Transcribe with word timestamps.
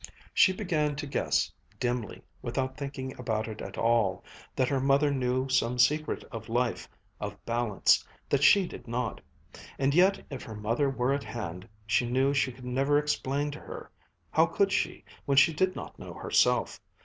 She 0.33 0.51
began 0.51 0.95
to 0.95 1.05
guess 1.05 1.51
dimly, 1.79 2.23
without 2.41 2.75
thinking 2.75 3.13
about 3.19 3.47
it 3.47 3.61
at 3.61 3.77
all, 3.77 4.23
that 4.55 4.67
her 4.67 4.79
mother 4.79 5.11
knew 5.11 5.47
some 5.47 5.77
secret 5.77 6.23
of 6.31 6.49
life, 6.49 6.89
of 7.19 7.37
balance, 7.45 8.03
that 8.27 8.41
she 8.41 8.65
did 8.67 8.87
not. 8.87 9.21
And 9.77 9.93
yet 9.93 10.25
if 10.31 10.41
her 10.41 10.55
mother 10.55 10.89
were 10.89 11.13
at 11.13 11.23
hand, 11.23 11.69
she 11.85 12.09
knew 12.09 12.33
she 12.33 12.51
could 12.51 12.65
never 12.65 12.97
explain 12.97 13.51
to 13.51 13.59
her 13.59 13.91
how 14.31 14.47
could 14.47 14.71
she, 14.71 15.03
when 15.25 15.37
she 15.37 15.53
did 15.53 15.75
not 15.75 15.99
know 15.99 16.15
herself? 16.15 16.81